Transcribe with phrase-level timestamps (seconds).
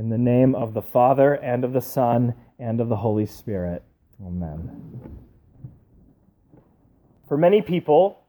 [0.00, 3.82] In the name of the Father, and of the Son, and of the Holy Spirit.
[4.26, 5.18] Amen.
[7.28, 8.22] For many people,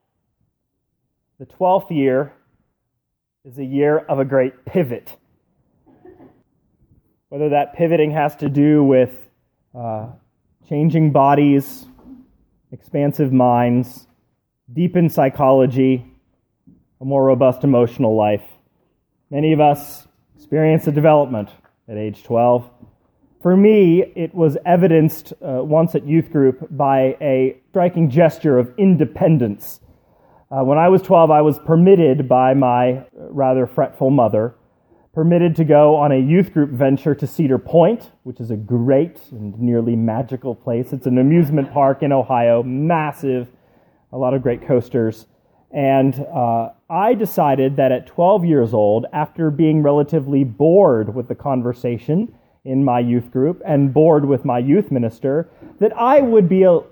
[1.39, 2.33] the 12th year
[3.45, 5.15] is a year of a great pivot.
[7.29, 9.29] Whether that pivoting has to do with
[9.73, 10.07] uh,
[10.67, 11.85] changing bodies,
[12.73, 14.07] expansive minds,
[14.73, 16.05] deepened psychology,
[16.99, 18.43] a more robust emotional life.
[19.29, 21.47] Many of us experience a development
[21.91, 22.69] at age 12.
[23.41, 28.73] For me, it was evidenced uh, once at youth group by a striking gesture of
[28.77, 29.81] independence.
[30.49, 34.55] Uh, when I was 12, I was permitted by my rather fretful mother,
[35.13, 39.19] permitted to go on a youth group venture to Cedar Point, which is a great
[39.31, 40.93] and nearly magical place.
[40.93, 43.49] It's an amusement park in Ohio, massive,
[44.13, 45.25] a lot of great coasters.
[45.73, 51.35] And uh, I decided that at 12 years old, after being relatively bored with the
[51.35, 52.33] conversation
[52.65, 56.73] in my youth group and bored with my youth minister, that I would be a,
[56.73, 56.83] a,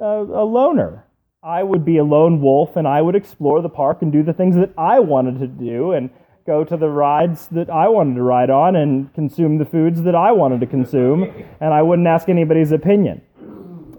[0.00, 1.04] a loner.
[1.42, 4.32] I would be a lone wolf and I would explore the park and do the
[4.32, 6.10] things that I wanted to do and
[6.44, 10.14] go to the rides that I wanted to ride on and consume the foods that
[10.14, 11.24] I wanted to consume,
[11.60, 13.20] and I wouldn't ask anybody's opinion.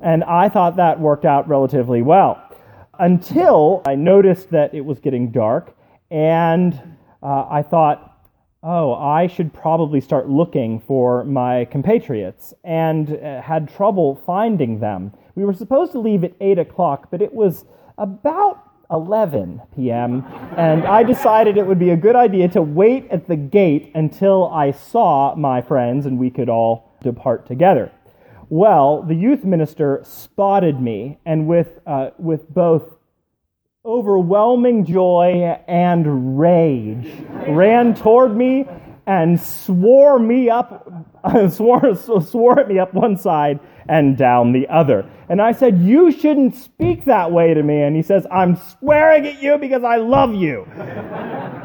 [0.02, 2.42] And I thought that worked out relatively well
[3.00, 5.76] until I noticed that it was getting dark,
[6.12, 6.74] and
[7.22, 8.28] uh, I thought,
[8.64, 15.14] oh, I should probably start looking for my compatriots, and uh, had trouble finding them.
[15.36, 17.66] We were supposed to leave at 8 o'clock, but it was
[17.98, 20.26] about 11 p.m.,
[20.56, 24.48] and I decided it would be a good idea to wait at the gate until
[24.48, 27.92] I saw my friends and we could all depart together.
[28.50, 32.98] Well, the youth minister spotted me, and with, uh, with both
[33.86, 37.12] overwhelming joy and rage,
[37.48, 38.66] ran toward me
[39.06, 40.90] and swore me up,
[41.50, 43.60] swore, swore at me up one side
[43.90, 45.10] and down the other.
[45.30, 47.82] And I said, You shouldn't speak that way to me.
[47.82, 50.68] And he says, I'm swearing at you because I love you.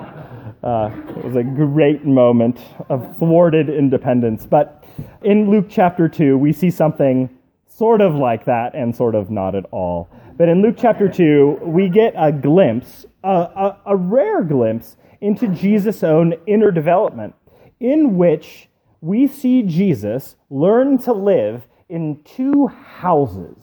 [0.63, 2.57] Uh, it was a great moment
[2.89, 4.47] of thwarted independence.
[4.47, 4.82] But
[5.23, 7.29] in Luke chapter 2, we see something
[7.67, 10.09] sort of like that and sort of not at all.
[10.37, 15.47] But in Luke chapter 2, we get a glimpse, a, a, a rare glimpse, into
[15.47, 17.35] Jesus' own inner development,
[17.79, 18.69] in which
[19.01, 23.57] we see Jesus learn to live in two houses.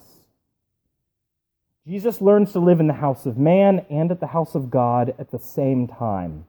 [1.88, 5.16] Jesus learns to live in the house of man and at the house of God
[5.18, 6.46] at the same time.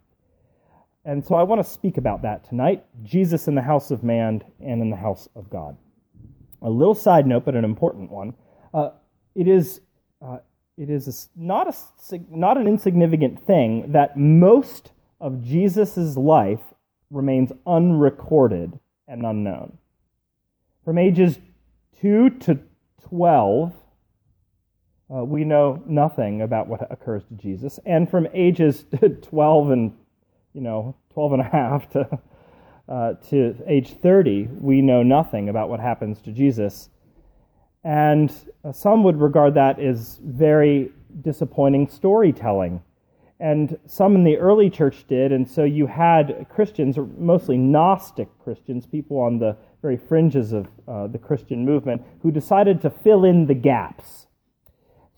[1.05, 4.43] And so I want to speak about that tonight Jesus in the house of man
[4.61, 5.77] and in the house of God.
[6.63, 8.35] A little side note, but an important one.
[8.75, 8.91] Uh,
[9.35, 9.81] it is,
[10.21, 10.39] uh,
[10.77, 16.61] it is a, not, a, not an insignificant thing that most of Jesus' life
[17.11, 18.79] remains unrecorded
[19.09, 19.79] and unknown.
[20.85, 21.39] From ages
[22.01, 22.59] 2 to
[23.09, 23.73] 12,
[25.13, 27.81] uh, we know nothing about what occurs to Jesus.
[27.85, 28.85] And from ages
[29.23, 29.93] 12 and
[30.53, 32.19] you know, 12 and a half to,
[32.89, 36.89] uh, to age 30, we know nothing about what happens to Jesus.
[37.85, 38.33] And
[38.65, 42.83] uh, some would regard that as very disappointing storytelling.
[43.39, 48.85] And some in the early church did, and so you had Christians, mostly Gnostic Christians,
[48.85, 53.47] people on the very fringes of uh, the Christian movement, who decided to fill in
[53.47, 54.27] the gaps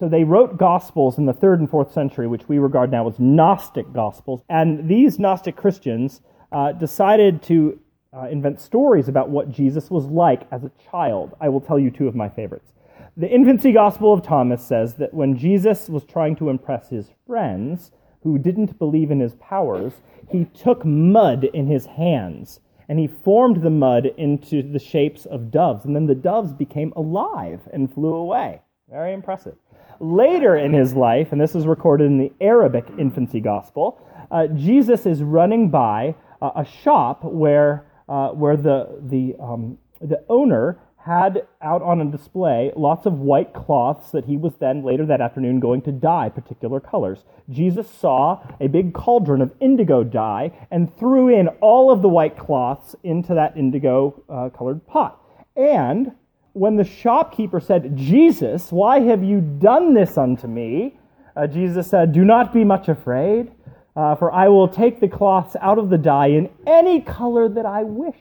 [0.03, 3.21] so they wrote Gospels in the third and fourth century, which we regard now as
[3.21, 4.43] Gnostic Gospels.
[4.49, 7.79] And these Gnostic Christians uh, decided to
[8.13, 11.37] uh, invent stories about what Jesus was like as a child.
[11.41, 12.73] I will tell you two of my favorites.
[13.17, 17.93] The Infancy Gospel of Thomas says that when Jesus was trying to impress his friends
[18.25, 19.93] who didn't believe in his powers,
[20.29, 22.59] he took mud in his hands
[22.89, 25.85] and he formed the mud into the shapes of doves.
[25.85, 28.63] And then the doves became alive and flew away.
[28.91, 29.55] Very impressive.
[30.01, 35.07] Later in his life, and this is recorded in the Arabic infancy gospel, uh, Jesus
[35.07, 41.47] is running by uh, a shop where, uh, where the, the, um, the owner had
[41.61, 45.59] out on a display lots of white cloths that he was then later that afternoon
[45.59, 47.25] going to dye particular colors.
[47.51, 52.39] Jesus saw a big cauldron of indigo dye and threw in all of the white
[52.39, 55.21] cloths into that indigo uh, colored pot.
[55.57, 56.13] And
[56.53, 60.99] when the shopkeeper said, Jesus, why have you done this unto me?
[61.37, 63.53] Uh, Jesus said, Do not be much afraid,
[63.97, 67.65] uh, for I will take the cloths out of the dye in any color that
[67.65, 68.17] I wish.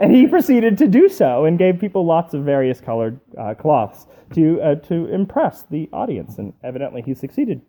[0.00, 4.06] And he proceeded to do so and gave people lots of various colored uh, cloths
[4.34, 7.60] to, uh, to impress the audience, and evidently he succeeded.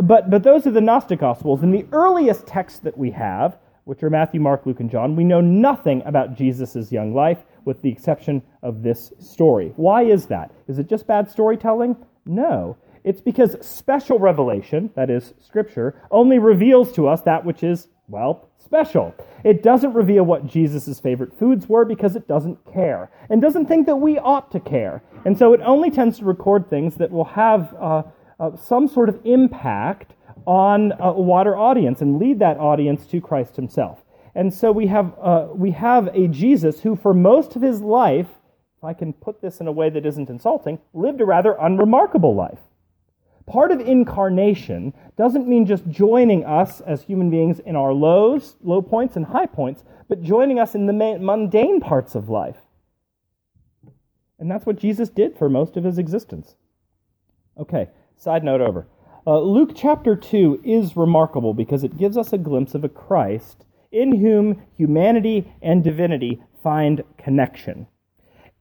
[0.00, 1.62] But, but those are the Gnostic Gospels.
[1.62, 3.58] And the earliest texts that we have
[3.88, 7.82] which are Matthew, Mark, Luke, and John, we know nothing about Jesus' young life, with
[7.82, 9.74] the exception of this story.
[9.76, 10.50] Why is that?
[10.66, 11.96] Is it just bad storytelling?
[12.24, 12.78] No.
[13.04, 18.48] It's because special revelation, that is, Scripture, only reveals to us that which is, well,
[18.58, 19.14] special.
[19.44, 23.86] It doesn't reveal what Jesus' favorite foods were because it doesn't care and doesn't think
[23.86, 25.02] that we ought to care.
[25.26, 28.02] And so it only tends to record things that will have uh,
[28.40, 30.14] uh, some sort of impact
[30.46, 33.98] on a wider audience and lead that audience to Christ himself.
[34.34, 38.28] And so we have, uh, we have a Jesus who, for most of his life,
[38.76, 42.34] if I can put this in a way that isn't insulting, lived a rather unremarkable
[42.34, 42.60] life.
[43.46, 48.82] Part of incarnation doesn't mean just joining us as human beings in our lows, low
[48.82, 52.58] points, and high points, but joining us in the mundane parts of life.
[54.38, 56.54] And that's what Jesus did for most of his existence.
[57.58, 58.86] Okay, side note over.
[59.26, 63.64] Uh, Luke chapter 2 is remarkable because it gives us a glimpse of a Christ
[63.90, 67.86] in whom humanity and divinity find connection.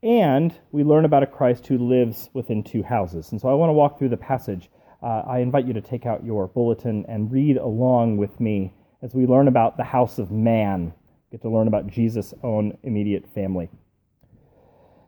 [0.03, 3.31] And we learn about a Christ who lives within two houses.
[3.31, 4.69] And so I want to walk through the passage.
[5.01, 9.13] Uh, I invite you to take out your bulletin and read along with me as
[9.13, 10.93] we learn about the house of man,
[11.31, 13.69] get to learn about Jesus' own immediate family.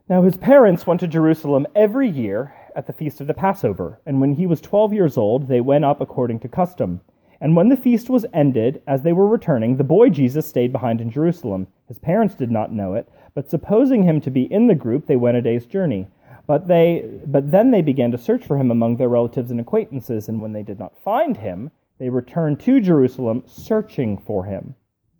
[0.07, 4.19] Now, his parents went to Jerusalem every year at the feast of the Passover, and
[4.19, 7.01] when he was twelve years old, they went up according to custom.
[7.41, 10.99] And when the feast was ended, as they were returning, the boy Jesus stayed behind
[10.99, 11.67] in Jerusalem.
[11.87, 15.15] His parents did not know it, but supposing him to be in the group, they
[15.15, 16.07] went a day's journey.
[16.47, 20.27] But they but then they began to search for him among their relatives and acquaintances,
[20.27, 24.75] and when they did not find him, they returned to Jerusalem searching for him.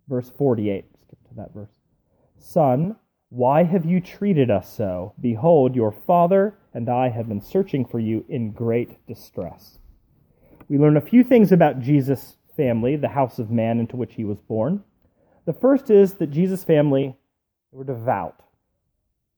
[0.08, 0.84] Verse 48.
[1.02, 1.70] Skip to that verse.
[2.38, 2.96] Son,
[3.28, 5.14] why have you treated us so?
[5.20, 9.79] Behold, your father and I have been searching for you in great distress
[10.70, 14.24] we learn a few things about Jesus' family, the house of man into which he
[14.24, 14.84] was born.
[15.44, 17.16] The first is that Jesus' family
[17.72, 18.44] were devout.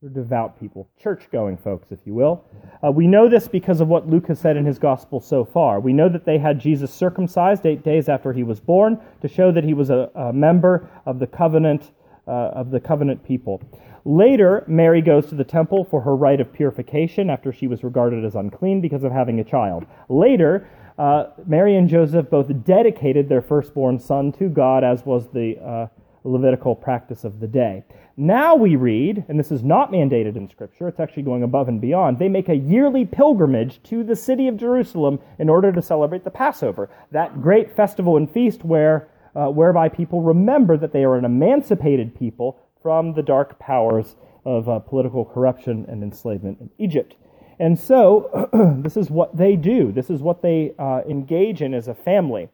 [0.03, 2.45] They're devout people, church going folks, if you will.
[2.85, 5.81] Uh, we know this because of what Luke has said in his gospel so far.
[5.81, 9.51] We know that they had Jesus circumcised eight days after he was born to show
[9.53, 11.93] that he was a, a member of the covenant
[12.27, 13.63] uh, of the covenant people.
[14.05, 18.25] Later, Mary goes to the temple for her rite of purification after she was regarded
[18.25, 19.87] as unclean because of having a child.
[20.09, 20.69] Later,
[21.03, 25.87] uh, Mary and Joseph both dedicated their firstborn son to God, as was the uh,
[26.23, 27.83] Levitical practice of the day.
[28.17, 31.81] Now we read, and this is not mandated in Scripture, it's actually going above and
[31.81, 36.23] beyond, they make a yearly pilgrimage to the city of Jerusalem in order to celebrate
[36.23, 41.17] the Passover, that great festival and feast where, uh, whereby people remember that they are
[41.17, 44.15] an emancipated people from the dark powers
[44.45, 47.17] of uh, political corruption and enslavement in Egypt.
[47.63, 48.51] And so,
[48.83, 49.93] this is what they do.
[49.93, 52.49] This is what they uh, engage in as a family.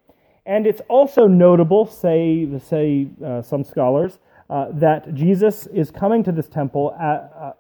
[0.45, 4.19] And it's also notable, say, say uh, some scholars,
[4.51, 7.53] uh, that Jesus is coming to this temple, at, uh,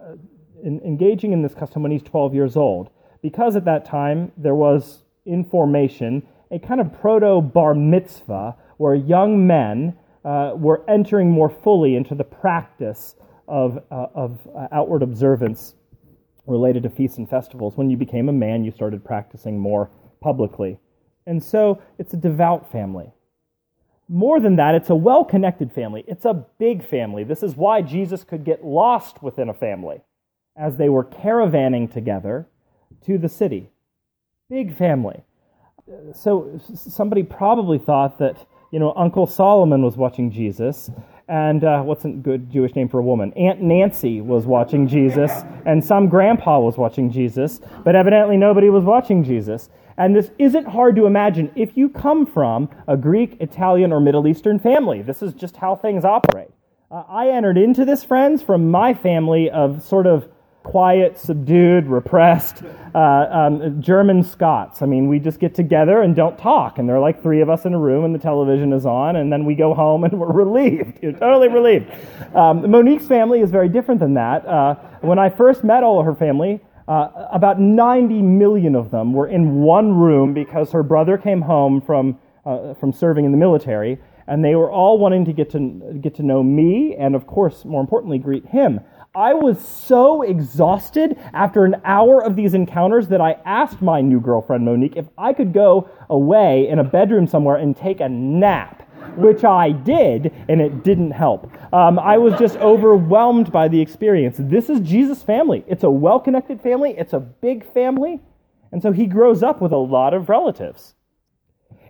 [0.62, 2.90] in, engaging in this custom when he's 12 years old.
[3.22, 8.94] Because at that time, there was in formation a kind of proto bar mitzvah where
[8.94, 13.16] young men uh, were entering more fully into the practice
[13.46, 14.38] of, uh, of
[14.70, 15.72] outward observance
[16.48, 17.76] related to feasts and festivals.
[17.76, 19.90] When you became a man, you started practicing more
[20.20, 20.78] publicly.
[21.26, 23.12] And so it's a devout family.
[24.08, 26.04] More than that, it's a well connected family.
[26.08, 27.24] It's a big family.
[27.24, 30.00] This is why Jesus could get lost within a family
[30.56, 32.48] as they were caravanning together
[33.04, 33.70] to the city.
[34.48, 35.24] Big family.
[36.14, 40.90] So somebody probably thought that, you know, Uncle Solomon was watching Jesus
[41.28, 43.32] and uh, what's a good Jewish name for a woman?
[43.34, 45.30] Aunt Nancy was watching Jesus,
[45.66, 49.68] and some grandpa was watching Jesus, but evidently nobody was watching Jesus.
[49.98, 54.26] And this isn't hard to imagine if you come from a Greek, Italian, or Middle
[54.26, 55.02] Eastern family.
[55.02, 56.50] This is just how things operate.
[56.90, 60.28] Uh, I entered into this, friends, from my family of sort of
[60.68, 62.62] quiet, subdued, repressed
[62.94, 64.82] uh, um, German Scots.
[64.82, 67.48] I mean, we just get together and don't talk, and there are like three of
[67.48, 70.12] us in a room, and the television is on, and then we go home and
[70.20, 71.90] we're relieved, You're totally relieved.
[72.36, 74.44] Um, Monique's family is very different than that.
[74.46, 79.14] Uh, when I first met all of her family, uh, about 90 million of them
[79.14, 83.38] were in one room because her brother came home from, uh, from serving in the
[83.38, 87.26] military, and they were all wanting to get to get to know me, and of
[87.26, 88.80] course, more importantly, greet him.
[89.14, 94.20] I was so exhausted after an hour of these encounters that I asked my new
[94.20, 98.82] girlfriend, Monique, if I could go away in a bedroom somewhere and take a nap,
[99.16, 101.50] which I did, and it didn't help.
[101.72, 104.36] Um, I was just overwhelmed by the experience.
[104.38, 105.64] This is Jesus' family.
[105.66, 108.20] It's a well connected family, it's a big family,
[108.70, 110.94] and so he grows up with a lot of relatives.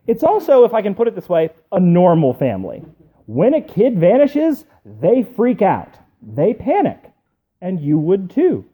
[0.07, 2.83] It's also, if I can put it this way, a normal family.
[3.27, 7.08] when a kid vanishes, they freak out, they panic,
[7.61, 8.65] and you would too.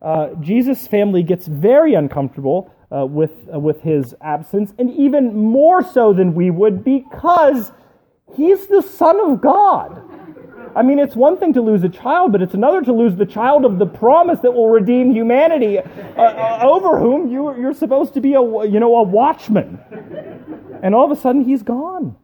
[0.00, 5.82] Uh, Jesus' family gets very uncomfortable uh, with, uh, with his absence, and even more
[5.82, 7.72] so than we would because
[8.36, 10.02] he's the Son of God.
[10.74, 13.26] I mean, it's one thing to lose a child, but it's another to lose the
[13.26, 15.82] child of the promise that will redeem humanity, uh,
[16.16, 19.78] uh, over whom you, you're supposed to be a, you know, a watchman.
[20.82, 22.16] And all of a sudden, he's gone.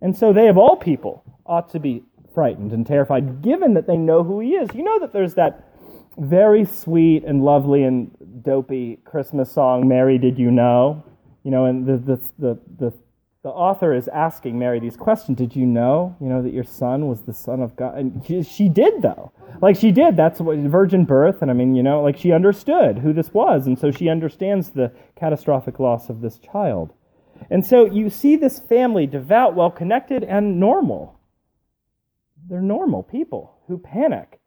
[0.00, 2.04] And so they, of all people, ought to be
[2.36, 4.68] frightened and terrified, given that they know who he is.
[4.74, 5.72] You know that there's that
[6.18, 11.02] very sweet and lovely and dopey Christmas song, Mary, Did You Know?
[11.44, 12.92] You know, and the, the, the, the,
[13.42, 15.38] the author is asking Mary these questions.
[15.38, 17.96] Did you know, you know, that your son was the son of God?
[17.96, 19.32] And she, she did, though.
[19.62, 20.14] Like, she did.
[20.18, 21.40] That's what virgin birth.
[21.40, 23.66] And I mean, you know, like she understood who this was.
[23.66, 26.92] And so she understands the catastrophic loss of this child.
[27.48, 31.15] And so you see this family, devout, well connected, and normal.
[32.56, 34.40] They're normal people who panic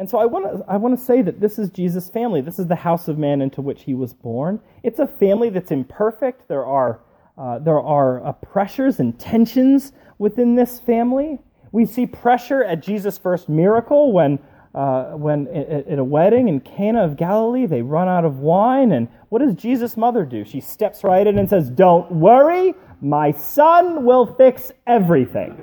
[0.00, 2.40] and so I want to I want to say that this is Jesus' family.
[2.40, 4.58] This is the house of man into which he was born.
[4.82, 6.48] It's a family that's imperfect.
[6.48, 7.02] There are
[7.38, 11.38] uh, there are uh, pressures and tensions within this family.
[11.70, 14.40] We see pressure at Jesus' first miracle when
[14.74, 19.06] uh, when at, a wedding in Cana of Galilee they run out of wine, and
[19.30, 20.44] what does Jesus' mother do?
[20.44, 25.56] She steps right in and says, "Don't worry, my son will fix everything."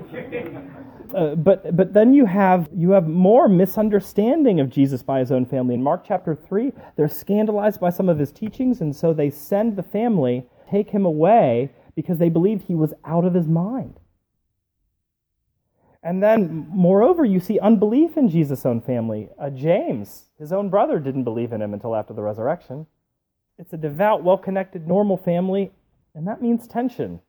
[1.14, 5.46] Uh, but but then you have you have more misunderstanding of Jesus by his own
[5.46, 5.76] family.
[5.76, 9.76] In Mark chapter three, they're scandalized by some of his teachings, and so they send
[9.76, 14.00] the family take him away because they believed he was out of his mind.
[16.04, 19.30] And then, moreover, you see unbelief in Jesus' own family.
[19.40, 22.86] Uh, James, his own brother, didn't believe in him until after the resurrection.
[23.60, 25.72] It's a devout, well connected, normal family,
[26.14, 27.20] and that means tension.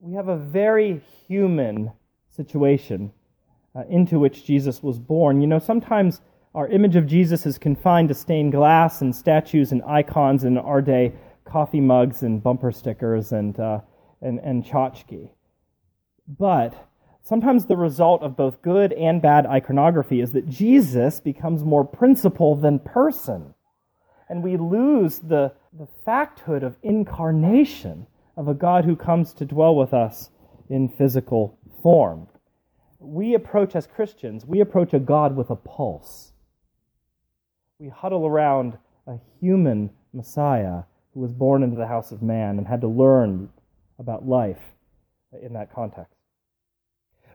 [0.00, 1.92] We have a very human
[2.28, 3.12] situation
[3.74, 5.40] uh, into which Jesus was born.
[5.40, 6.20] You know, sometimes
[6.54, 10.80] our image of Jesus is confined to stained glass and statues and icons in our
[10.80, 11.14] day
[11.44, 13.80] coffee mugs and bumper stickers and, uh,
[14.20, 15.30] and, and tchotchke.
[16.28, 16.88] But
[17.22, 22.54] sometimes the result of both good and bad iconography is that Jesus becomes more principle
[22.54, 23.53] than person.
[24.28, 29.76] And we lose the, the facthood of incarnation of a God who comes to dwell
[29.76, 30.30] with us
[30.68, 32.26] in physical form.
[32.98, 36.32] We approach, as Christians, we approach a God with a pulse.
[37.78, 42.66] We huddle around a human Messiah who was born into the house of man and
[42.66, 43.50] had to learn
[43.98, 44.60] about life
[45.42, 46.14] in that context.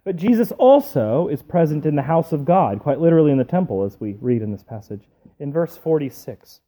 [0.03, 3.83] But Jesus also is present in the house of God, quite literally in the temple,
[3.83, 5.03] as we read in this passage.
[5.39, 6.61] In verse 46,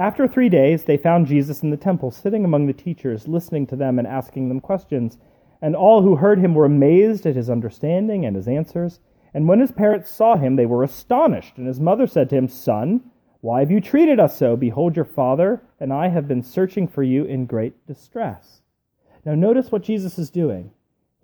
[0.00, 3.76] after three days, they found Jesus in the temple, sitting among the teachers, listening to
[3.76, 5.18] them and asking them questions.
[5.60, 9.00] And all who heard him were amazed at his understanding and his answers.
[9.34, 11.58] And when his parents saw him, they were astonished.
[11.58, 13.02] And his mother said to him, Son,
[13.42, 14.56] why have you treated us so?
[14.56, 18.62] Behold, your father and I have been searching for you in great distress.
[19.26, 20.70] Now, notice what Jesus is doing.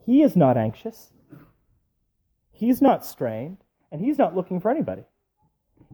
[0.05, 1.13] He is not anxious,
[2.53, 3.57] he's not strained,
[3.91, 5.05] and he's not looking for anybody.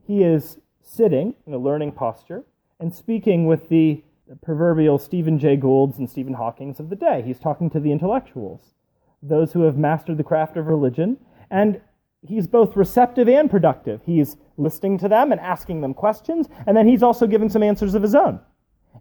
[0.05, 2.45] He is sitting in a learning posture
[2.83, 4.03] and speaking with the
[4.43, 7.23] proverbial Stephen Jay Goulds and Stephen Hawkings of the day.
[7.25, 8.75] He's talking to the intellectuals,
[9.23, 11.17] those who have mastered the craft of religion,
[11.49, 11.81] and
[12.27, 14.01] he's both receptive and productive.
[14.05, 17.95] He's listening to them and asking them questions, and then he's also giving some answers
[17.95, 18.41] of his own.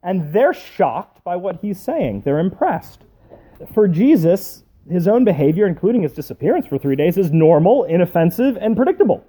[0.03, 3.01] And they're shocked by what he's saying, they're impressed.
[3.73, 8.75] For Jesus, his own behavior, including his disappearance for three days, is normal, inoffensive, and
[8.75, 9.25] predictable.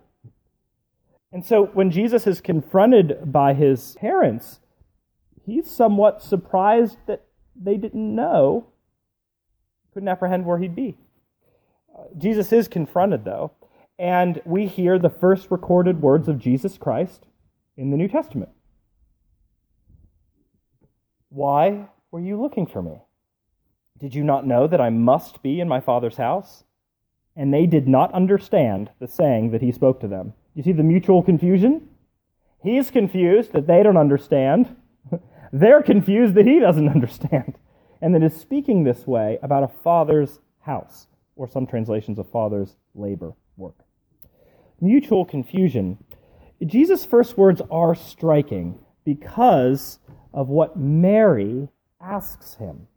[1.33, 4.61] And so when Jesus is confronted by his parents,
[5.47, 7.25] he's somewhat surprised that
[7.61, 8.67] they didn't know,
[9.95, 10.97] couldn't apprehend where he'd be.
[12.19, 13.53] Jesus is confronted, though,
[13.99, 17.27] and we hear the first recorded words of Jesus Christ
[17.77, 18.51] in the New Testament.
[21.29, 23.03] Why were you looking for me?
[23.99, 26.65] Did you not know that I must be in my Father's house?
[27.35, 30.35] And they did not understand the saying that he spoke to them.
[30.55, 31.89] You see the mutual confusion?
[32.63, 34.77] He's confused that they don't understand.
[35.53, 37.55] They're confused that he doesn't understand
[38.03, 41.07] and that is speaking this way about a father's house,
[41.37, 43.85] or some translations, of father's labor work.
[44.81, 45.99] Mutual confusion.
[46.67, 50.01] Jesus' first words are striking because
[50.35, 51.69] of what Mary
[52.01, 52.89] asks him.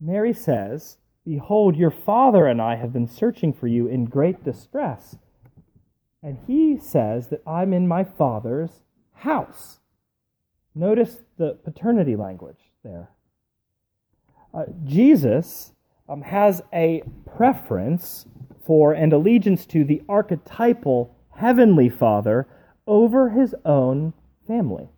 [0.00, 5.16] Mary says, Behold, your father and I have been searching for you in great distress.
[6.22, 9.80] And he says that I'm in my father's house.
[10.74, 13.10] Notice the paternity language there.
[14.54, 15.72] Uh, Jesus
[16.08, 17.02] um, has a
[17.36, 18.26] preference
[18.66, 22.46] for and allegiance to the archetypal heavenly Father
[22.86, 24.12] over his own
[24.46, 24.88] family,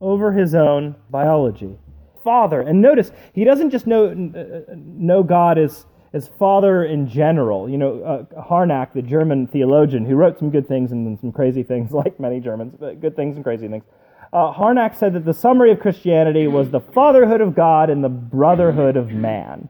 [0.00, 1.78] over his own biology.
[2.22, 5.86] Father, and notice he doesn't just know uh, know God as
[6.16, 7.68] as Father in general.
[7.68, 11.30] You know, uh, Harnack, the German theologian, who wrote some good things and then some
[11.30, 13.84] crazy things, like many Germans, but good things and crazy things.
[14.32, 18.08] Uh, Harnack said that the summary of Christianity was the fatherhood of God and the
[18.08, 19.68] brotherhood of man.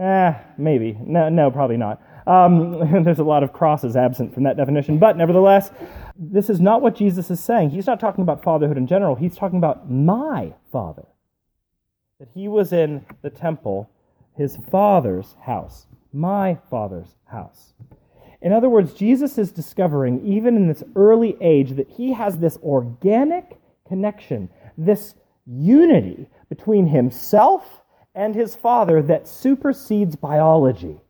[0.00, 0.96] Eh, maybe.
[1.04, 2.00] No, no probably not.
[2.26, 5.70] Um, there's a lot of crosses absent from that definition, but nevertheless,
[6.16, 7.70] this is not what Jesus is saying.
[7.70, 9.16] He's not talking about fatherhood in general.
[9.16, 11.06] He's talking about my father.
[12.20, 13.90] That he was in the temple,
[14.40, 17.74] his father's house, my father's house.
[18.40, 22.56] In other words, Jesus is discovering, even in this early age, that he has this
[22.62, 25.14] organic connection, this
[25.46, 27.82] unity between himself
[28.14, 31.02] and his Father that supersedes biology.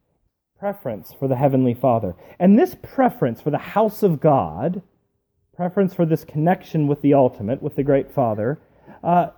[0.59, 2.17] Preference for the Heavenly Father.
[2.41, 4.83] And this preference for the house of God,
[5.55, 8.59] preference for this connection with the ultimate, with the great Father,
[9.05, 9.29] uh,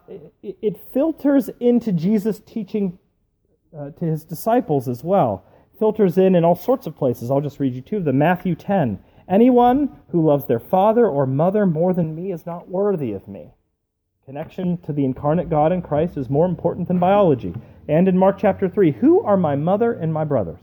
[0.42, 2.98] it, it, filters into Jesus' teaching
[3.76, 5.44] uh, to his disciples as well.
[5.78, 7.30] Filters in in all sorts of places.
[7.30, 8.18] I'll just read you two of them.
[8.18, 8.98] Matthew 10.
[9.28, 13.52] Anyone who loves their father or mother more than me is not worthy of me.
[14.24, 17.54] Connection to the incarnate God in Christ is more important than biology.
[17.88, 20.60] And in Mark chapter 3, who are my mother and my brothers?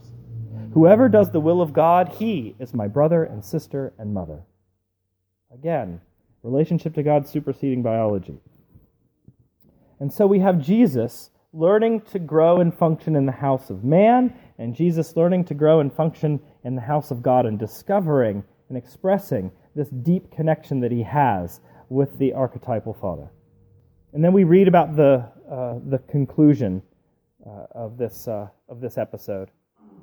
[0.72, 4.44] Whoever does the will of God, he is my brother and sister and mother.
[5.52, 6.00] Again,
[6.42, 8.38] relationship to God superseding biology.
[9.98, 14.34] And so we have Jesus learning to grow and function in the house of man,
[14.58, 18.78] and Jesus learning to grow and function in the house of God and discovering and
[18.78, 23.30] expressing this deep connection that he has with the archetypal Father.
[24.12, 26.82] And then we read about the, uh, the conclusion
[27.46, 29.50] uh, of, this, uh, of this episode.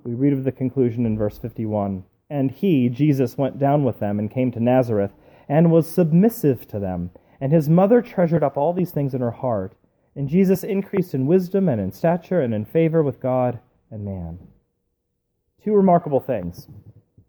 [0.03, 2.03] We read of the conclusion in verse 51.
[2.29, 5.13] And he, Jesus, went down with them and came to Nazareth
[5.47, 7.11] and was submissive to them.
[7.39, 9.75] And his mother treasured up all these things in her heart.
[10.17, 13.59] And Jesus increased in wisdom and in stature and in favor with God
[13.91, 14.39] and man.
[15.63, 16.67] Two remarkable things.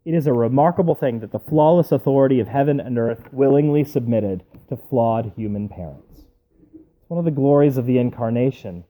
[0.06, 4.42] It is a remarkable thing that the flawless authority of heaven and earth willingly submitted
[4.70, 6.22] to flawed human parents.
[7.08, 8.84] One of the glories of the incarnation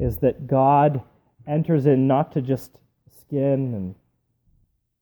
[0.00, 1.02] is that God
[1.46, 2.78] enters in not to just
[3.20, 3.94] skin and,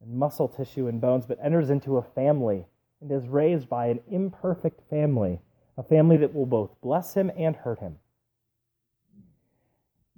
[0.02, 2.66] and muscle tissue and bones, but enters into a family
[3.00, 5.38] and is raised by an imperfect family,
[5.78, 7.98] a family that will both bless him and hurt him.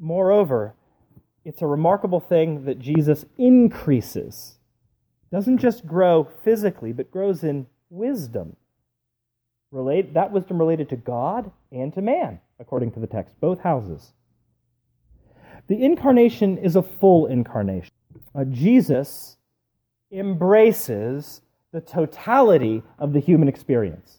[0.02, 0.74] Moreover,
[1.44, 4.58] it's a remarkable thing that Jesus increases
[5.30, 8.56] doesn't just grow physically, but grows in wisdom.
[9.70, 14.12] Relate, that wisdom related to God and to man, according to the text, both houses.
[15.68, 17.94] The incarnation is a full incarnation.
[18.34, 19.36] Uh, Jesus
[20.10, 24.18] embraces the totality of the human experience.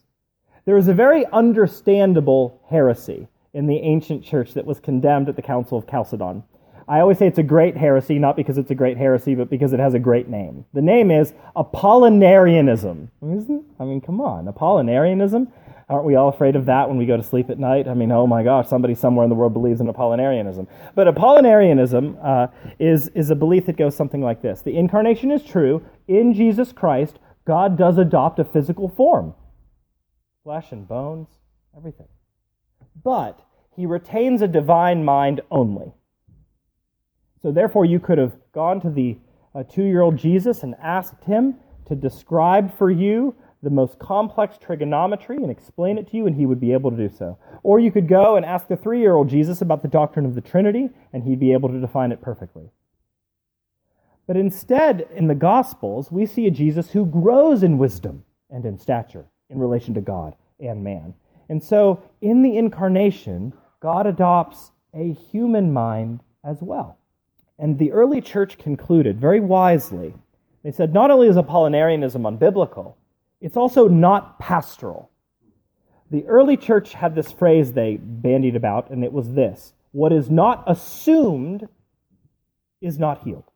[0.64, 5.42] There is a very understandable heresy in the ancient church that was condemned at the
[5.42, 6.42] Council of Chalcedon.
[6.86, 9.72] I always say it's a great heresy, not because it's a great heresy, but because
[9.72, 10.66] it has a great name.
[10.74, 13.08] The name is Apollinarianism.
[13.80, 15.50] I mean, come on, Apollinarianism?
[15.88, 17.88] Aren't we all afraid of that when we go to sleep at night?
[17.88, 20.66] I mean, oh my gosh, somebody somewhere in the world believes in Apollinarianism.
[20.94, 25.42] But Apollinarianism uh, is, is a belief that goes something like this The incarnation is
[25.42, 25.84] true.
[26.08, 29.34] In Jesus Christ, God does adopt a physical form
[30.42, 31.28] flesh and bones,
[31.74, 32.08] everything.
[33.02, 33.40] But
[33.76, 35.92] he retains a divine mind only.
[37.42, 39.18] So, therefore, you could have gone to the
[39.54, 44.56] uh, two year old Jesus and asked him to describe for you the most complex
[44.58, 47.38] trigonometry and explain it to you, and he would be able to do so.
[47.62, 50.34] Or you could go and ask the three year old Jesus about the doctrine of
[50.34, 52.70] the Trinity, and he'd be able to define it perfectly.
[54.26, 58.78] But instead, in the Gospels, we see a Jesus who grows in wisdom and in
[58.78, 61.14] stature in relation to God and man.
[61.48, 66.98] And so, in the incarnation, God adopts a human mind as well.
[67.58, 70.14] And the early church concluded very wisely.
[70.62, 72.94] They said not only is Apollinarianism unbiblical,
[73.40, 75.10] it's also not pastoral.
[76.10, 80.30] The early church had this phrase they bandied about, and it was this What is
[80.30, 81.68] not assumed
[82.80, 83.50] is not healed.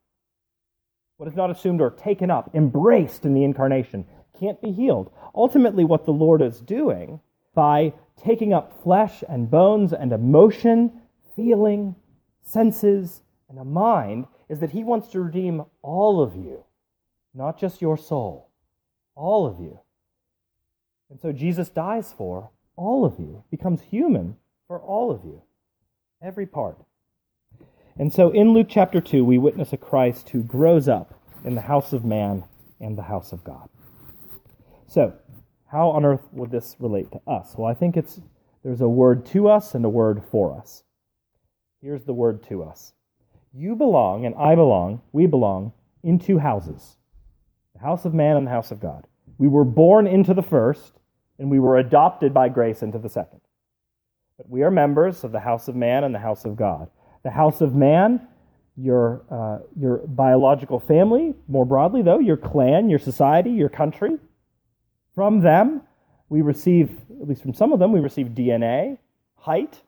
[1.16, 4.06] What is not assumed or taken up, embraced in the incarnation,
[4.38, 5.10] can't be healed.
[5.34, 7.20] Ultimately, what the Lord is doing
[7.54, 11.00] by taking up flesh and bones and emotion,
[11.36, 11.94] feeling,
[12.42, 16.64] senses, and a mind is that he wants to redeem all of you,
[17.34, 18.48] not just your soul,
[19.14, 19.78] all of you.
[21.10, 25.42] And so Jesus dies for all of you, becomes human for all of you,
[26.22, 26.78] every part.
[27.98, 31.62] And so in Luke chapter 2, we witness a Christ who grows up in the
[31.62, 32.44] house of man
[32.80, 33.68] and the house of God.
[34.86, 35.14] So,
[35.70, 37.54] how on earth would this relate to us?
[37.56, 38.20] Well, I think it's
[38.64, 40.82] there's a word to us and a word for us.
[41.80, 42.92] Here's the word to us.
[43.52, 46.96] You belong and I belong, we belong in two houses.
[47.74, 49.06] The house of man and the house of God.
[49.38, 50.98] We were born into the first
[51.38, 53.40] and we were adopted by grace into the second.
[54.36, 56.90] But we are members of the house of man and the house of God.
[57.22, 58.26] The house of man,
[58.76, 64.18] your, uh, your biological family, more broadly, though, your clan, your society, your country.
[65.18, 65.82] From them,
[66.28, 68.98] we receive, at least from some of them, we receive DNA,
[69.34, 69.82] height,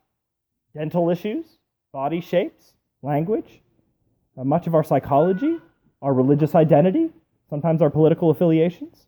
[0.73, 1.45] dental issues,
[1.93, 3.61] body shapes, language,
[4.37, 5.55] uh, much of our psychology,
[6.01, 7.11] our religious identity,
[7.49, 9.07] sometimes our political affiliations.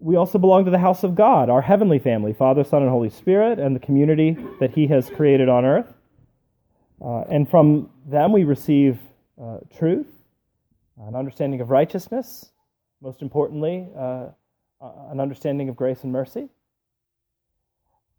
[0.00, 3.10] We also belong to the house of God, our heavenly family, Father, Son, and Holy
[3.10, 5.94] Spirit, and the community that He has created on earth.
[7.00, 8.98] Uh, and from them we receive
[9.40, 10.08] uh, truth,
[10.98, 12.50] an understanding of righteousness,
[13.00, 14.26] most importantly, uh,
[15.10, 16.48] an understanding of grace and mercy.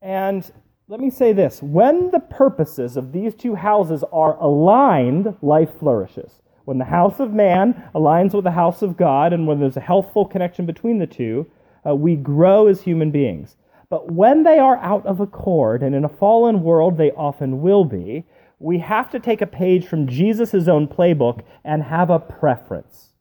[0.01, 0.49] And
[0.87, 6.41] let me say this when the purposes of these two houses are aligned, life flourishes.
[6.65, 9.81] When the house of man aligns with the house of God, and when there's a
[9.81, 11.49] healthful connection between the two,
[11.87, 13.55] uh, we grow as human beings.
[13.89, 17.85] But when they are out of accord, and in a fallen world they often will
[17.85, 18.25] be,
[18.59, 23.13] we have to take a page from Jesus' own playbook and have a preference.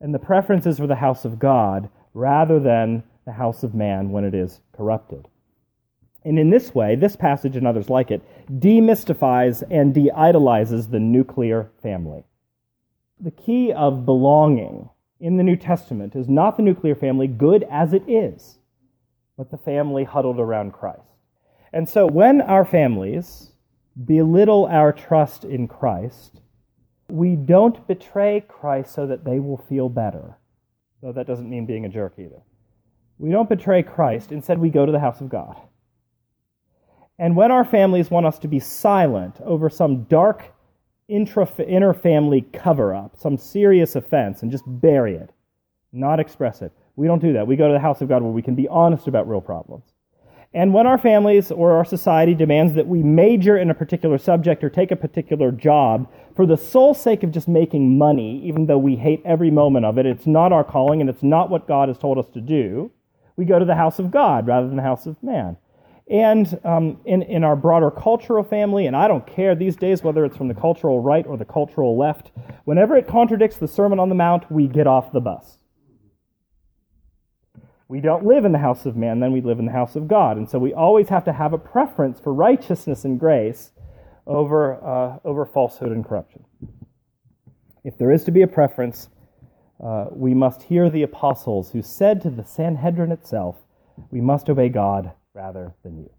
[0.00, 4.10] And the preference is for the house of God rather than the house of man
[4.10, 5.28] when it is corrupted.
[6.24, 8.22] And in this way, this passage and others like it
[8.60, 12.24] demystifies and de idolizes the nuclear family.
[13.20, 14.88] The key of belonging
[15.20, 18.58] in the New Testament is not the nuclear family, good as it is,
[19.36, 21.00] but the family huddled around Christ.
[21.72, 23.50] And so when our families
[24.04, 26.40] belittle our trust in Christ,
[27.14, 30.36] we don't betray Christ so that they will feel better.
[31.00, 32.42] Though that doesn't mean being a jerk either.
[33.18, 34.32] We don't betray Christ.
[34.32, 35.56] Instead, we go to the house of God.
[37.16, 40.52] And when our families want us to be silent over some dark
[41.06, 45.30] intra, inner family cover up, some serious offense, and just bury it,
[45.92, 47.46] not express it, we don't do that.
[47.46, 49.84] We go to the house of God where we can be honest about real problems.
[50.54, 54.62] And when our families or our society demands that we major in a particular subject
[54.62, 58.78] or take a particular job for the sole sake of just making money, even though
[58.78, 61.88] we hate every moment of it, it's not our calling and it's not what God
[61.88, 62.92] has told us to do,
[63.36, 65.56] we go to the house of God rather than the house of man.
[66.08, 70.24] And um, in, in our broader cultural family, and I don't care these days whether
[70.24, 72.30] it's from the cultural right or the cultural left,
[72.64, 75.58] whenever it contradicts the Sermon on the Mount, we get off the bus
[77.88, 80.08] we don't live in the house of man, then we live in the house of
[80.08, 80.36] God.
[80.36, 83.72] And so we always have to have a preference for righteousness and grace
[84.26, 86.44] over, uh, over falsehood and corruption.
[87.84, 89.10] If there is to be a preference,
[89.84, 93.56] uh, we must hear the apostles who said to the Sanhedrin itself,
[94.10, 96.10] We must obey God rather than you.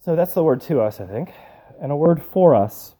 [0.00, 1.30] So that's the word to us, I think.
[1.80, 2.96] And a word for us.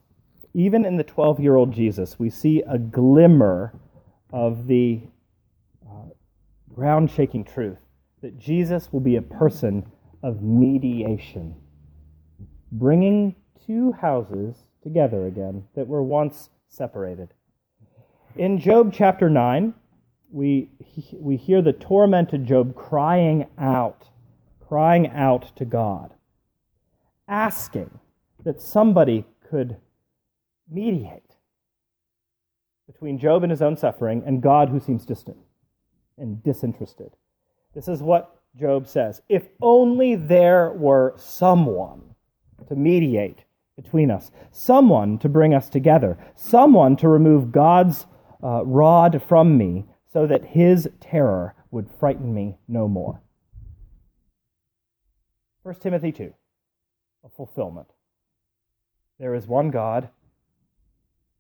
[0.55, 3.79] Even in the 12 year old Jesus, we see a glimmer
[4.33, 5.03] of the
[6.75, 7.79] ground shaking truth
[8.23, 9.91] that Jesus will be a person
[10.23, 11.55] of mediation,
[12.73, 17.29] bringing two houses together again that were once separated.
[18.37, 19.75] In Job chapter 9,
[20.31, 20.69] we,
[21.13, 24.09] we hear the tormented Job crying out,
[24.67, 26.15] crying out to God,
[27.29, 27.99] asking
[28.45, 29.77] that somebody could
[30.71, 31.23] mediate
[32.87, 35.39] between Job and his own suffering and God who seems distant
[36.19, 37.13] and disinterested.
[37.75, 39.21] This is what Job says.
[39.29, 42.15] If only there were someone
[42.69, 43.45] to mediate
[43.77, 48.07] between us, someone to bring us together, someone to remove God's
[48.43, 53.21] uh, rod from me so that his terror would frighten me no more.
[55.63, 56.33] 1 Timothy 2,
[57.25, 57.89] a fulfillment.
[59.19, 60.09] There is one God,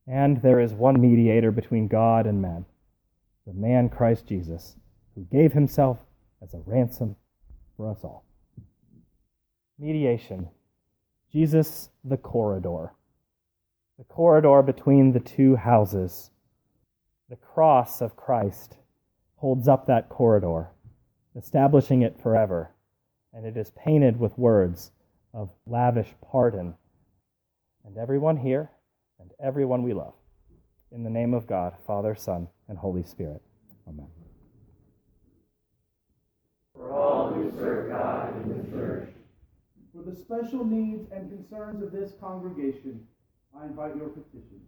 [0.06, 2.66] and there is one mediator between God and man
[3.46, 4.76] the man Christ Jesus,
[5.14, 5.98] who gave himself
[6.42, 7.16] as a ransom
[7.76, 8.24] for us all.
[9.78, 10.48] Mediation.
[11.32, 12.92] Jesus, the corridor.
[13.98, 16.30] The corridor between the two houses.
[17.28, 18.76] The cross of Christ
[19.36, 20.70] holds up that corridor,
[21.36, 22.70] establishing it forever,
[23.32, 24.92] and it is painted with words
[25.34, 26.74] of lavish pardon.
[27.84, 28.70] And everyone here
[29.20, 30.14] and everyone we love.
[30.90, 33.42] In the name of God, Father, Son, and Holy Spirit.
[33.88, 34.08] Amen.
[36.74, 39.08] For all who serve God in the church,
[39.94, 43.06] for the special needs and concerns of this congregation.
[43.58, 44.60] I invite your petition.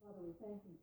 [0.00, 0.76] Father, we thank you